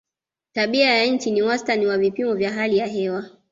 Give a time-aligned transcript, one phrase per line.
[0.53, 3.29] tabia ya nchi ni wastani wa vipimo vya hali ya hewa